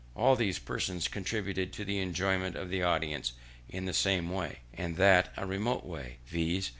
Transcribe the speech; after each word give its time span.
All 0.15 0.35
these 0.35 0.57
persons 0.57 1.07
contributed 1.07 1.71
to 1.73 1.85
the 1.85 1.99
enjoyment 1.99 2.55
of 2.55 2.71
the 2.71 2.81
audience 2.81 3.33
in 3.69 3.85
the 3.85 3.93
same 3.93 4.31
way, 4.31 4.61
and 4.73 4.95
that 4.95 5.31
a 5.37 5.45
remote 5.45 5.85
way, 5.85 6.17
viz. 6.25 6.69